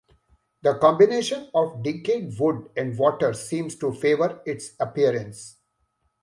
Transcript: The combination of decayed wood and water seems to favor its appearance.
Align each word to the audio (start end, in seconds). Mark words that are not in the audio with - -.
The 0.63 0.79
combination 0.79 1.51
of 1.53 1.83
decayed 1.83 2.33
wood 2.39 2.71
and 2.75 2.97
water 2.97 3.33
seems 3.33 3.75
to 3.75 3.93
favor 3.93 4.41
its 4.47 4.71
appearance. 4.79 5.57